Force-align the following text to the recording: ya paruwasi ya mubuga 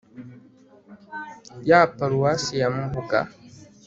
ya 1.69 1.81
paruwasi 1.95 2.53
ya 2.61 2.67
mubuga 2.75 3.19